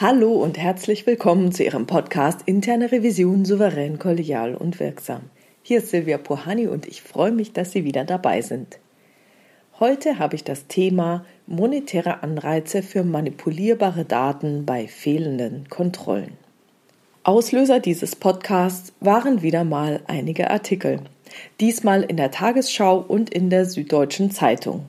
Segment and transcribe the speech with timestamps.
[0.00, 5.22] Hallo und herzlich willkommen zu Ihrem Podcast Interne Revision souverän, kollegial und wirksam.
[5.60, 8.78] Hier ist Silvia Pohani und ich freue mich, dass Sie wieder dabei sind.
[9.80, 16.34] Heute habe ich das Thema monetäre Anreize für manipulierbare Daten bei fehlenden Kontrollen.
[17.24, 21.00] Auslöser dieses Podcasts waren wieder mal einige Artikel.
[21.58, 24.84] Diesmal in der Tagesschau und in der Süddeutschen Zeitung.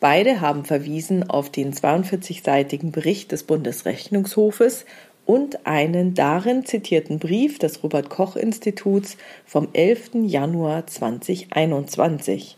[0.00, 4.84] Beide haben verwiesen auf den 42-seitigen Bericht des Bundesrechnungshofes
[5.26, 10.10] und einen darin zitierten Brief des Robert Koch Instituts vom 11.
[10.24, 12.56] Januar 2021.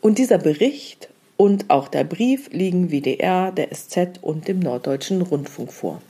[0.00, 5.72] Und dieser Bericht und auch der Brief liegen WDR, der SZ und dem Norddeutschen Rundfunk
[5.72, 6.02] vor.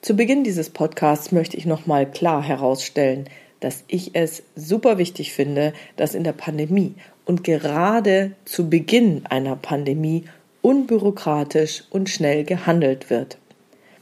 [0.00, 3.28] Zu Beginn dieses Podcasts möchte ich nochmal klar herausstellen,
[3.60, 9.56] dass ich es super wichtig finde, dass in der Pandemie und gerade zu Beginn einer
[9.56, 10.24] Pandemie
[10.62, 13.38] unbürokratisch und schnell gehandelt wird.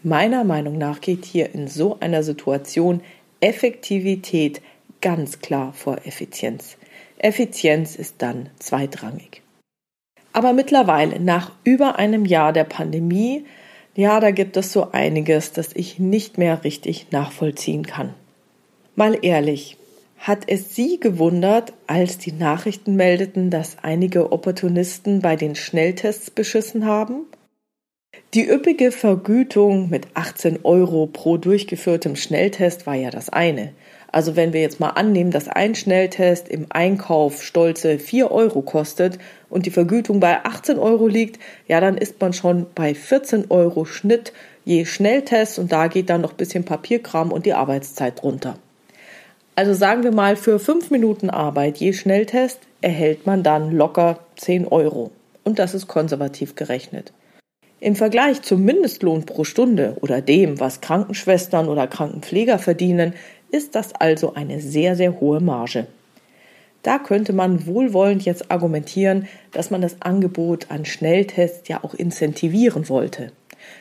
[0.02, 3.00] Meiner Meinung nach geht hier in so einer Situation
[3.40, 4.60] Effektivität
[5.00, 6.76] ganz klar vor Effizienz.
[7.18, 9.42] Effizienz ist dann zweitrangig.
[10.32, 13.44] Aber mittlerweile, nach über einem Jahr der Pandemie,
[13.94, 18.14] ja, da gibt es so einiges, das ich nicht mehr richtig nachvollziehen kann.
[18.96, 19.76] Mal ehrlich,
[20.18, 26.86] hat es Sie gewundert, als die Nachrichten meldeten, dass einige Opportunisten bei den Schnelltests beschissen
[26.86, 27.26] haben?
[28.34, 33.72] Die üppige Vergütung mit 18 Euro pro durchgeführtem Schnelltest war ja das eine.
[34.12, 39.18] Also wenn wir jetzt mal annehmen, dass ein Schnelltest im Einkauf stolze 4 Euro kostet
[39.50, 43.86] und die Vergütung bei 18 Euro liegt, ja, dann ist man schon bei 14 Euro
[43.86, 44.32] Schnitt
[44.64, 48.56] je Schnelltest und da geht dann noch ein bisschen Papierkram und die Arbeitszeit runter.
[49.56, 54.66] Also sagen wir mal, für fünf Minuten Arbeit je Schnelltest erhält man dann locker 10
[54.66, 55.12] Euro.
[55.44, 57.12] Und das ist konservativ gerechnet.
[57.78, 63.12] Im Vergleich zum Mindestlohn pro Stunde oder dem, was Krankenschwestern oder Krankenpfleger verdienen,
[63.50, 65.86] ist das also eine sehr, sehr hohe Marge.
[66.82, 72.88] Da könnte man wohlwollend jetzt argumentieren, dass man das Angebot an Schnelltests ja auch incentivieren
[72.88, 73.30] wollte.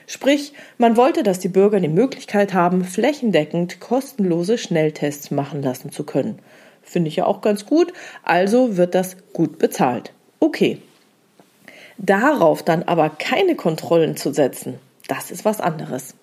[0.07, 6.03] Sprich, man wollte, dass die Bürger die Möglichkeit haben, flächendeckend kostenlose Schnelltests machen lassen zu
[6.03, 6.39] können.
[6.81, 7.93] Finde ich ja auch ganz gut,
[8.23, 10.11] also wird das gut bezahlt.
[10.39, 10.79] Okay.
[11.97, 16.15] Darauf dann aber keine Kontrollen zu setzen, das ist was anderes.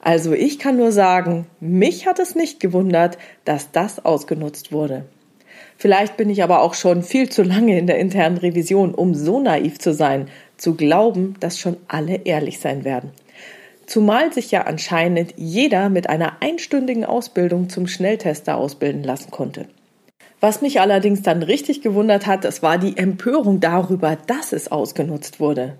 [0.00, 5.06] Also ich kann nur sagen, mich hat es nicht gewundert, dass das ausgenutzt wurde.
[5.76, 9.40] Vielleicht bin ich aber auch schon viel zu lange in der internen Revision, um so
[9.40, 10.28] naiv zu sein,
[10.58, 13.10] zu glauben, dass schon alle ehrlich sein werden.
[13.86, 19.66] Zumal sich ja anscheinend jeder mit einer einstündigen Ausbildung zum Schnelltester ausbilden lassen konnte.
[20.40, 25.40] Was mich allerdings dann richtig gewundert hat, das war die Empörung darüber, dass es ausgenutzt
[25.40, 25.78] wurde.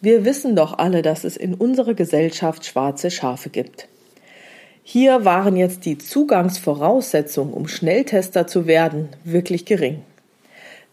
[0.00, 3.88] Wir wissen doch alle, dass es in unserer Gesellschaft schwarze Schafe gibt.
[4.82, 10.02] Hier waren jetzt die Zugangsvoraussetzungen, um Schnelltester zu werden, wirklich gering.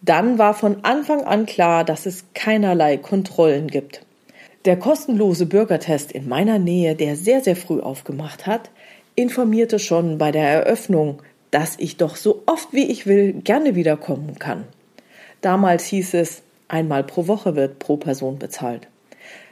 [0.01, 4.03] Dann war von Anfang an klar, dass es keinerlei Kontrollen gibt.
[4.65, 8.71] Der kostenlose Bürgertest in meiner Nähe, der sehr, sehr früh aufgemacht hat,
[9.15, 14.39] informierte schon bei der Eröffnung, dass ich doch so oft wie ich will gerne wiederkommen
[14.39, 14.65] kann.
[15.41, 18.87] Damals hieß es, einmal pro Woche wird pro Person bezahlt.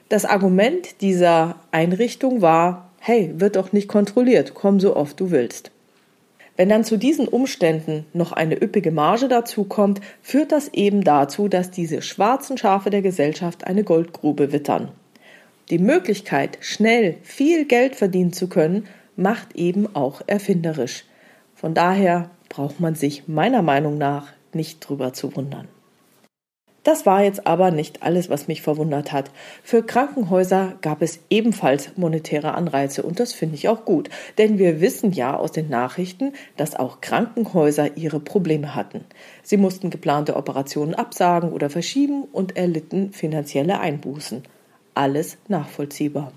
[0.08, 5.72] Das Argument dieser Einrichtung war, hey, wird doch nicht kontrolliert, komm so oft du willst.
[6.60, 11.72] Wenn dann zu diesen Umständen noch eine üppige Marge dazukommt, führt das eben dazu, dass
[11.72, 14.92] diese schwarzen Schafe der Gesellschaft eine Goldgrube wittern.
[15.70, 21.06] Die Möglichkeit, schnell viel Geld verdienen zu können, macht eben auch erfinderisch.
[21.56, 25.70] Von daher braucht man sich meiner Meinung nach nicht drüber zu wundern.
[26.90, 29.30] Das war jetzt aber nicht alles, was mich verwundert hat.
[29.62, 34.10] Für Krankenhäuser gab es ebenfalls monetäre Anreize und das finde ich auch gut,
[34.40, 39.06] denn wir wissen ja aus den Nachrichten, dass auch Krankenhäuser ihre Probleme hatten.
[39.44, 44.42] Sie mussten geplante Operationen absagen oder verschieben und erlitten finanzielle Einbußen.
[44.96, 46.32] Alles nachvollziehbar.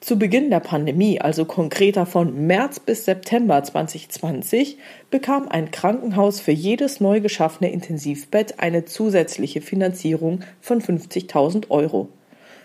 [0.00, 4.78] Zu Beginn der Pandemie, also konkreter von März bis September 2020,
[5.10, 12.08] bekam ein Krankenhaus für jedes neu geschaffene Intensivbett eine zusätzliche Finanzierung von 50.000 Euro.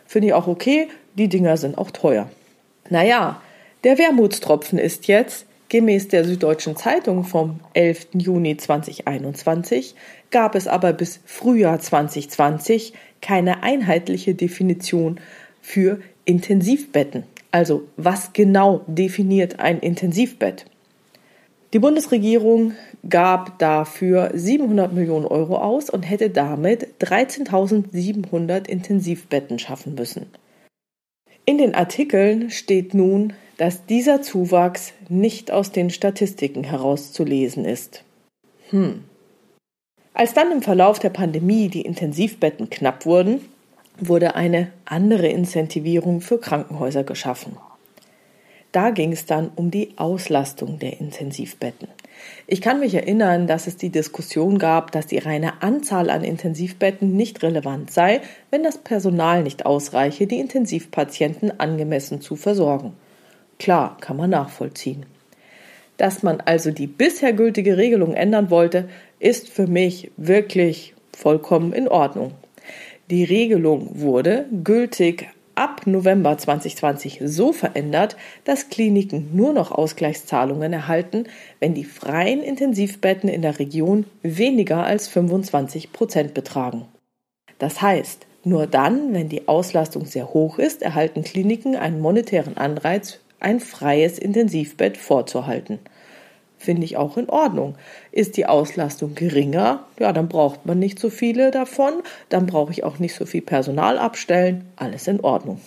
[0.05, 2.29] Finde ich auch okay, die Dinger sind auch teuer.
[2.89, 3.41] Naja,
[3.83, 8.07] der Wermutstropfen ist jetzt, gemäß der Süddeutschen Zeitung vom 11.
[8.13, 9.93] Juni 2021,
[10.31, 15.19] gab es aber bis Frühjahr 2020 keine einheitliche Definition
[15.61, 17.23] für Intensivbetten.
[17.51, 20.65] Also was genau definiert ein Intensivbett?
[21.73, 22.73] Die Bundesregierung
[23.09, 30.27] gab dafür 700 Millionen Euro aus und hätte damit 13.700 Intensivbetten schaffen müssen.
[31.45, 38.03] In den Artikeln steht nun, dass dieser Zuwachs nicht aus den Statistiken herauszulesen ist.
[38.69, 39.03] Hm.
[40.13, 43.41] Als dann im Verlauf der Pandemie die Intensivbetten knapp wurden,
[43.99, 47.57] wurde eine andere Incentivierung für Krankenhäuser geschaffen.
[48.71, 51.87] Da ging es dann um die Auslastung der Intensivbetten.
[52.45, 57.15] Ich kann mich erinnern, dass es die Diskussion gab, dass die reine Anzahl an Intensivbetten
[57.15, 58.21] nicht relevant sei,
[58.51, 62.93] wenn das Personal nicht ausreiche, die Intensivpatienten angemessen zu versorgen.
[63.59, 65.05] Klar, kann man nachvollziehen.
[65.97, 68.89] Dass man also die bisher gültige Regelung ändern wollte,
[69.19, 72.33] ist für mich wirklich vollkommen in Ordnung.
[73.11, 81.25] Die Regelung wurde gültig ab November 2020 so verändert, dass Kliniken nur noch Ausgleichszahlungen erhalten,
[81.59, 86.87] wenn die freien Intensivbetten in der Region weniger als 25 Prozent betragen.
[87.59, 93.19] Das heißt, nur dann, wenn die Auslastung sehr hoch ist, erhalten Kliniken einen monetären Anreiz,
[93.39, 95.79] ein freies Intensivbett vorzuhalten
[96.65, 97.75] finde ich auch in Ordnung.
[98.11, 101.93] Ist die Auslastung geringer, ja, dann braucht man nicht so viele davon,
[102.29, 105.61] dann brauche ich auch nicht so viel Personal abstellen, alles in Ordnung.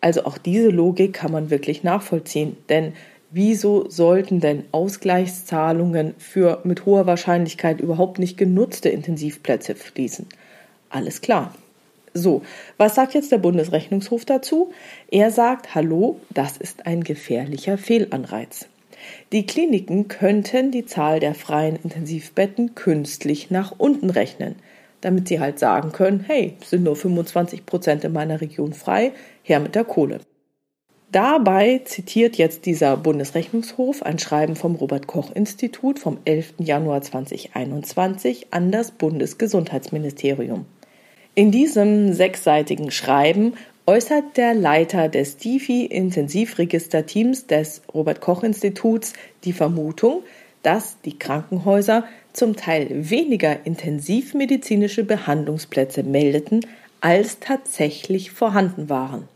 [0.00, 2.94] Also auch diese Logik kann man wirklich nachvollziehen, denn
[3.30, 10.26] wieso sollten denn Ausgleichszahlungen für mit hoher Wahrscheinlichkeit überhaupt nicht genutzte Intensivplätze fließen?
[10.90, 11.54] Alles klar.
[12.14, 12.42] So,
[12.76, 14.72] was sagt jetzt der Bundesrechnungshof dazu?
[15.10, 18.66] Er sagt, hallo, das ist ein gefährlicher Fehlanreiz.
[19.32, 24.56] Die Kliniken könnten die Zahl der freien Intensivbetten künstlich nach unten rechnen,
[25.00, 29.12] damit sie halt sagen können, hey, sind nur 25 Prozent in meiner Region frei,
[29.42, 30.20] her mit der Kohle.
[31.12, 36.54] Dabei zitiert jetzt dieser Bundesrechnungshof ein Schreiben vom Robert Koch Institut vom 11.
[36.58, 40.64] Januar 2021 an das Bundesgesundheitsministerium.
[41.34, 43.54] In diesem sechsseitigen Schreiben
[43.86, 49.14] äußert der Leiter des DIFI-Intensivregisterteams des Robert Koch Instituts
[49.44, 50.22] die Vermutung,
[50.62, 56.64] dass die Krankenhäuser zum Teil weniger intensivmedizinische Behandlungsplätze meldeten,
[57.00, 59.26] als tatsächlich vorhanden waren.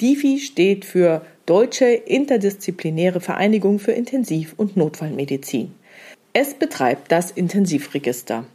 [0.00, 5.74] DIFI steht für Deutsche Interdisziplinäre Vereinigung für Intensiv- und Notfallmedizin.
[6.32, 8.46] Es betreibt das Intensivregister.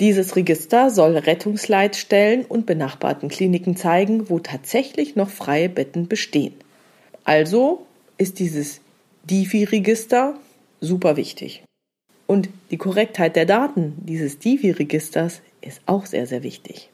[0.00, 6.54] Dieses Register soll Rettungsleitstellen und benachbarten Kliniken zeigen, wo tatsächlich noch freie Betten bestehen.
[7.24, 7.86] Also
[8.18, 8.80] ist dieses
[9.30, 10.34] DIFI-Register
[10.80, 11.62] super wichtig.
[12.26, 16.90] Und die Korrektheit der Daten dieses DIFI-Registers ist auch sehr, sehr wichtig.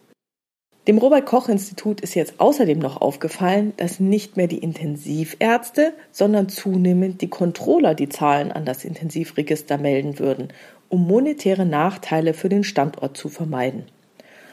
[0.89, 6.49] Dem Robert Koch Institut ist jetzt außerdem noch aufgefallen, dass nicht mehr die Intensivärzte, sondern
[6.49, 10.49] zunehmend die Controller die Zahlen an das Intensivregister melden würden
[10.91, 13.85] um monetäre Nachteile für den Standort zu vermeiden.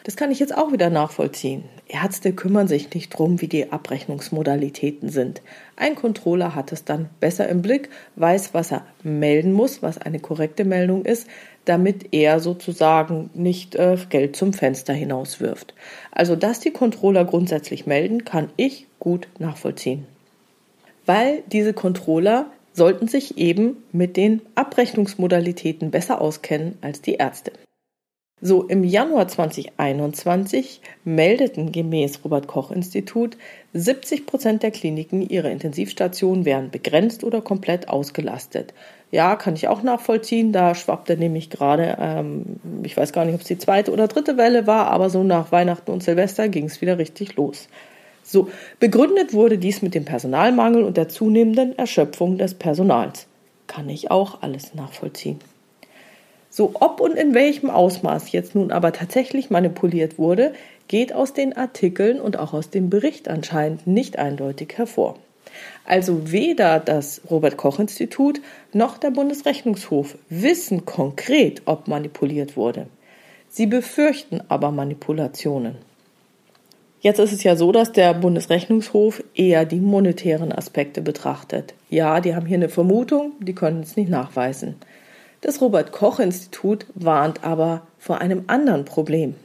[0.07, 1.65] Das kann ich jetzt auch wieder nachvollziehen.
[1.89, 5.41] Ärzte kümmern sich nicht drum, wie die Abrechnungsmodalitäten sind.
[5.75, 10.19] Ein Controller hat es dann besser im Blick, weiß, was er melden muss, was eine
[10.19, 11.27] korrekte Meldung ist,
[11.65, 15.73] damit er sozusagen nicht äh, Geld zum Fenster hinauswirft.
[16.11, 20.05] Also, dass die Controller grundsätzlich melden, kann ich gut nachvollziehen.
[21.05, 22.45] Weil diese Controller
[22.77, 27.51] sollten sich eben mit den Abrechnungsmodalitäten besser auskennen als die Ärzte.
[28.39, 33.35] So, im Januar 2021 meldeten gemäß Robert Koch Institut
[33.73, 38.75] 70 Prozent der Kliniken, ihre Intensivstationen wären begrenzt oder komplett ausgelastet.
[39.09, 40.53] Ja, kann ich auch nachvollziehen.
[40.53, 44.37] Da schwappte nämlich gerade, ähm, ich weiß gar nicht, ob es die zweite oder dritte
[44.37, 47.67] Welle war, aber so nach Weihnachten und Silvester ging es wieder richtig los.
[48.29, 48.49] So,
[48.81, 53.25] begründet wurde dies mit dem Personalmangel und der zunehmenden Erschöpfung des Personals.
[53.67, 55.39] Kann ich auch alles nachvollziehen.
[56.49, 60.53] So, ob und in welchem Ausmaß jetzt nun aber tatsächlich manipuliert wurde,
[60.89, 65.15] geht aus den Artikeln und auch aus dem Bericht anscheinend nicht eindeutig hervor.
[65.85, 68.41] Also weder das Robert Koch Institut
[68.73, 72.87] noch der Bundesrechnungshof wissen konkret, ob manipuliert wurde.
[73.47, 75.75] Sie befürchten aber Manipulationen.
[76.99, 81.75] Jetzt ist es ja so, dass der Bundesrechnungshof eher die monetären Aspekte betrachtet.
[81.89, 84.75] Ja, die haben hier eine Vermutung, die können es nicht nachweisen.
[85.41, 89.35] Das Robert Koch Institut warnt aber vor einem anderen Problem.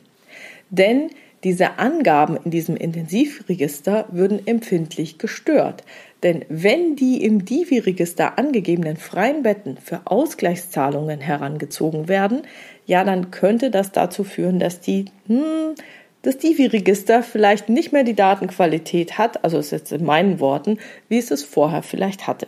[0.71, 1.11] Denn
[1.44, 5.82] diese Angaben in diesem Intensivregister würden empfindlich gestört.
[6.23, 12.42] Denn wenn die im Divi-Register angegebenen freien Betten für Ausgleichszahlungen herangezogen werden,
[12.87, 15.75] ja, dann könnte das dazu führen, dass die hm,
[16.23, 21.19] das Divi-Register vielleicht nicht mehr die Datenqualität hat, also ist jetzt in meinen Worten, wie
[21.19, 22.47] es es vorher vielleicht hatte.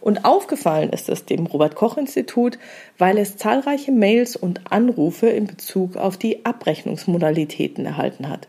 [0.00, 2.58] Und aufgefallen ist es dem Robert Koch Institut,
[2.98, 8.48] weil es zahlreiche Mails und Anrufe in Bezug auf die Abrechnungsmodalitäten erhalten hat.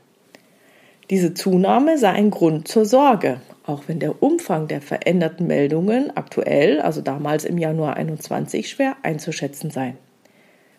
[1.09, 6.79] Diese Zunahme sei ein Grund zur Sorge, auch wenn der Umfang der veränderten Meldungen aktuell,
[6.79, 9.95] also damals im Januar 21, schwer einzuschätzen sei.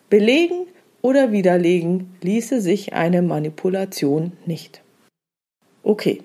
[0.09, 0.65] Belegen
[1.03, 4.81] oder widerlegen ließe sich eine Manipulation nicht.
[5.83, 6.21] Okay,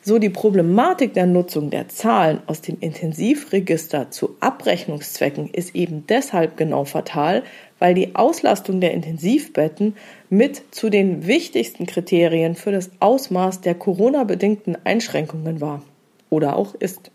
[0.00, 6.56] so die Problematik der Nutzung der Zahlen aus dem Intensivregister zu Abrechnungszwecken ist eben deshalb
[6.56, 7.42] genau fatal,
[7.80, 9.96] weil die Auslastung der Intensivbetten
[10.30, 15.82] mit zu den wichtigsten Kriterien für das Ausmaß der Corona-bedingten Einschränkungen war
[16.30, 17.10] oder auch ist.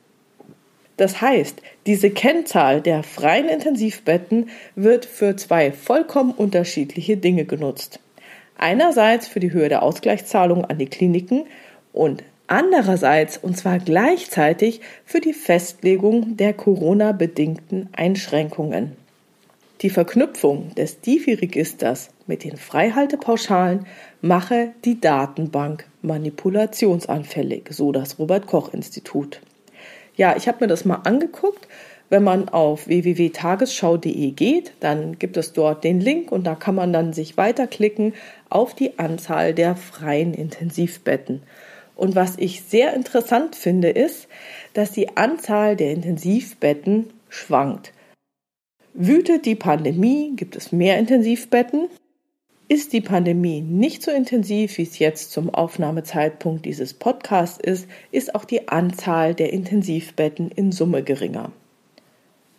[1.01, 7.99] Das heißt, diese Kennzahl der freien Intensivbetten wird für zwei vollkommen unterschiedliche Dinge genutzt.
[8.55, 11.45] Einerseits für die Höhe der Ausgleichszahlung an die Kliniken
[11.91, 18.95] und andererseits und zwar gleichzeitig für die Festlegung der Corona-bedingten Einschränkungen.
[19.81, 23.87] Die Verknüpfung des DIFI-Registers mit den Freihaltepauschalen
[24.21, 29.41] mache die Datenbank manipulationsanfällig, so das Robert Koch Institut.
[30.21, 31.67] Ja, ich habe mir das mal angeguckt.
[32.11, 36.93] Wenn man auf www.tagesschau.de geht, dann gibt es dort den Link und da kann man
[36.93, 38.13] dann sich weiterklicken
[38.47, 41.41] auf die Anzahl der freien Intensivbetten.
[41.95, 44.27] Und was ich sehr interessant finde, ist,
[44.75, 47.91] dass die Anzahl der Intensivbetten schwankt.
[48.93, 51.87] Wütet die Pandemie, gibt es mehr Intensivbetten.
[52.71, 58.33] Ist die Pandemie nicht so intensiv, wie es jetzt zum Aufnahmezeitpunkt dieses Podcasts ist, ist
[58.33, 61.51] auch die Anzahl der Intensivbetten in Summe geringer.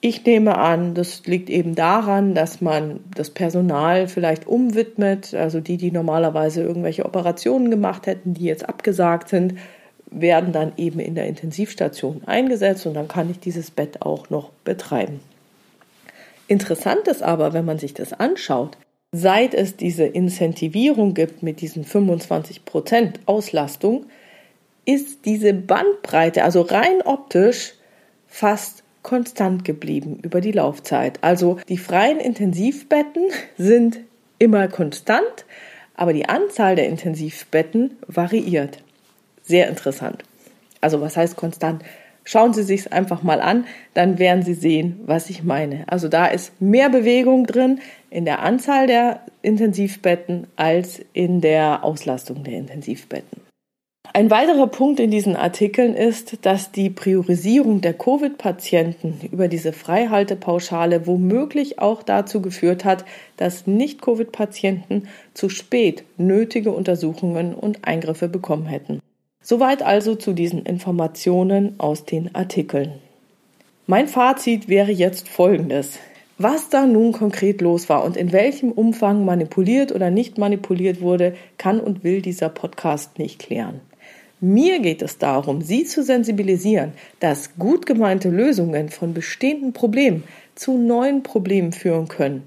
[0.03, 5.79] Ich nehme an, das liegt eben daran, dass man das Personal vielleicht umwidmet, also die,
[5.79, 9.55] die normalerweise irgendwelche Operationen gemacht hätten, die jetzt abgesagt sind,
[10.11, 14.51] werden dann eben in der Intensivstation eingesetzt und dann kann ich dieses Bett auch noch
[14.63, 15.21] betreiben.
[16.49, 18.77] Interessant ist aber, wenn man sich das anschaut,
[19.13, 24.07] seit es diese Incentivierung gibt mit diesen 25 Prozent Auslastung,
[24.85, 27.75] ist diese Bandbreite, also rein optisch,
[28.27, 31.19] fast konstant geblieben über die Laufzeit.
[31.23, 33.25] Also die freien Intensivbetten
[33.59, 34.01] sind
[34.39, 35.45] immer konstant,
[35.95, 38.83] aber die Anzahl der Intensivbetten variiert.
[39.43, 40.25] Sehr interessant.
[40.81, 41.85] Also was heißt konstant?
[42.25, 45.85] Schauen Sie sich es einfach mal an, dann werden Sie sehen, was ich meine.
[45.89, 52.45] Also da ist mehr Bewegung drin in der Anzahl der Intensivbetten als in der Auslastung
[52.45, 53.43] der Intensivbetten.
[54.15, 61.07] Ein weiterer Punkt in diesen Artikeln ist, dass die Priorisierung der Covid-Patienten über diese Freihaltepauschale
[61.07, 63.07] womöglich auch dazu geführt hat,
[63.39, 69.01] dass Nicht-Covid-Patienten zu spät nötige Untersuchungen und Eingriffe bekommen hätten.
[69.43, 72.93] Soweit also zu diesen Informationen aus den Artikeln.
[73.87, 75.99] Mein Fazit wäre jetzt folgendes.
[76.39, 81.35] Was da nun konkret los war und in welchem Umfang manipuliert oder nicht manipuliert wurde,
[81.59, 83.81] kann und will dieser Podcast nicht klären.
[84.41, 90.77] Mir geht es darum, Sie zu sensibilisieren, dass gut gemeinte Lösungen von bestehenden Problemen zu
[90.79, 92.43] neuen Problemen führen können.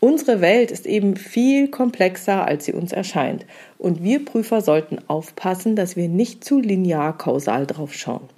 [0.00, 3.44] Unsere Welt ist eben viel komplexer, als sie uns erscheint,
[3.80, 8.28] und wir Prüfer sollten aufpassen, dass wir nicht zu linear kausal drauf schauen.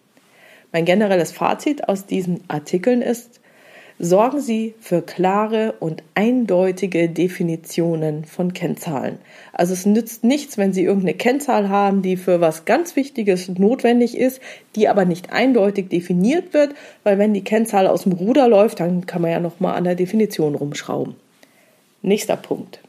[0.72, 3.40] Mein generelles Fazit aus diesen Artikeln ist,
[3.98, 9.18] sorgen Sie für klare und eindeutige Definitionen von Kennzahlen.
[9.52, 14.16] Also es nützt nichts, wenn Sie irgendeine Kennzahl haben, die für was ganz Wichtiges notwendig
[14.16, 14.40] ist,
[14.76, 19.06] die aber nicht eindeutig definiert wird, weil wenn die Kennzahl aus dem Ruder läuft, dann
[19.06, 21.16] kann man ja noch mal an der Definition rumschrauben.
[22.00, 22.80] Nächster Punkt.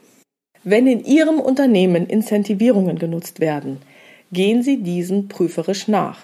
[0.64, 3.82] Wenn in Ihrem Unternehmen Incentivierungen genutzt werden,
[4.32, 6.20] gehen Sie diesen prüferisch nach.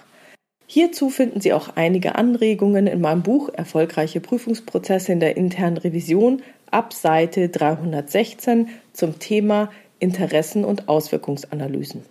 [0.65, 6.41] Hierzu finden Sie auch einige Anregungen in meinem Buch Erfolgreiche Prüfungsprozesse in der internen Revision
[6.71, 9.69] ab Seite 316 zum Thema
[9.99, 12.01] Interessen und Auswirkungsanalysen.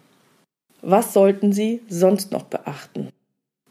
[0.82, 3.08] Was sollten Sie sonst noch beachten?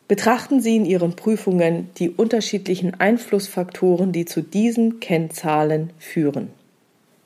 [0.10, 6.50] Betrachten Sie in Ihren Prüfungen die unterschiedlichen Einflussfaktoren, die zu diesen Kennzahlen führen.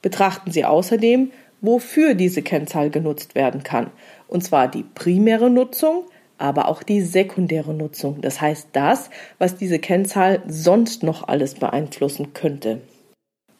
[0.04, 1.32] Betrachten Sie außerdem,
[1.62, 3.90] wofür diese Kennzahl genutzt werden kann,
[4.28, 6.04] und zwar die primäre Nutzung,
[6.36, 8.20] aber auch die sekundäre Nutzung.
[8.20, 9.08] Das heißt das,
[9.38, 12.82] was diese Kennzahl sonst noch alles beeinflussen könnte.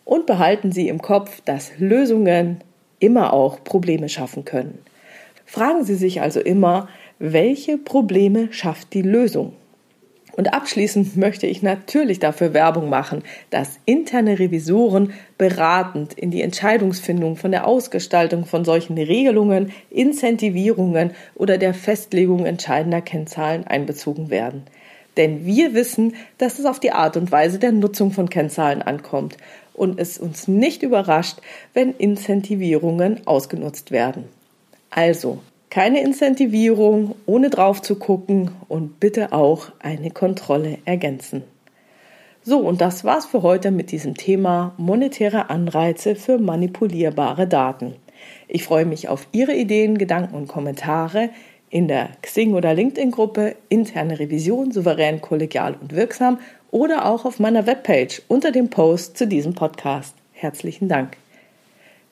[0.04, 2.58] Und behalten Sie im Kopf, dass Lösungen
[2.98, 4.80] immer auch Probleme schaffen können.
[5.46, 9.54] Fragen Sie sich also immer, welche Probleme schafft die Lösung?
[10.36, 17.36] Und abschließend möchte ich natürlich dafür Werbung machen, dass interne Revisoren beratend in die Entscheidungsfindung
[17.36, 24.64] von der Ausgestaltung von solchen Regelungen, Incentivierungen oder der Festlegung entscheidender Kennzahlen einbezogen werden.
[25.16, 29.36] Denn wir wissen, dass es auf die Art und Weise der Nutzung von Kennzahlen ankommt
[29.72, 31.38] und es uns nicht überrascht,
[31.72, 34.24] wenn Incentivierungen ausgenutzt werden.
[34.90, 35.38] Also,
[35.74, 41.42] Keine Incentivierung, ohne drauf zu gucken und bitte auch eine Kontrolle ergänzen.
[42.44, 47.96] So, und das war's für heute mit diesem Thema monetäre Anreize für manipulierbare Daten.
[48.46, 51.30] Ich freue mich auf Ihre Ideen, Gedanken und Kommentare
[51.70, 56.38] in der Xing- oder LinkedIn-Gruppe Interne Revision souverän, kollegial und wirksam
[56.70, 60.14] oder auch auf meiner Webpage unter dem Post zu diesem Podcast.
[60.34, 61.16] Herzlichen Dank.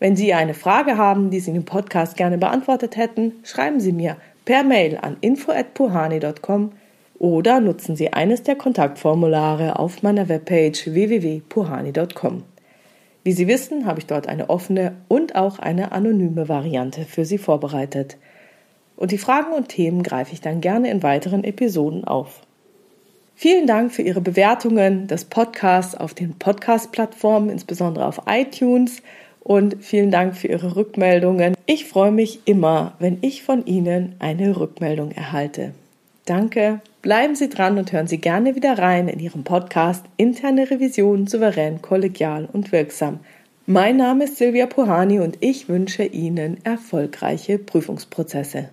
[0.03, 4.17] Wenn Sie eine Frage haben, die Sie dem Podcast gerne beantwortet hätten, schreiben Sie mir
[4.45, 6.73] per Mail an info@puhani.com
[7.21, 12.43] oder nutzen Sie eines der Kontaktformulare auf meiner Webpage www.puhani.com.
[13.23, 17.39] Wie Sie wissen, habe ich dort eine offene und auch eine anonyme Variante für Sie
[17.39, 18.17] vorbereitet.
[18.97, 22.41] Und die Fragen und Themen greife ich dann gerne in weiteren Episoden auf.
[23.37, 29.01] Vielen Dank für Ihre Bewertungen des Podcasts auf den Podcast-Plattformen, insbesondere auf iTunes.
[29.45, 31.55] Und vielen Dank für Ihre Rückmeldungen.
[31.67, 35.73] Ich freue mich immer, wenn ich von Ihnen eine Rückmeldung erhalte.
[36.25, 36.81] Danke.
[37.03, 41.83] Bleiben Sie dran und hören Sie gerne wieder rein in Ihrem Podcast Interne Revision souverän,
[41.83, 43.19] kollegial und wirksam.
[43.67, 48.69] Mein Name ist Silvia Puhani und ich wünsche Ihnen erfolgreiche Prüfungsprozesse.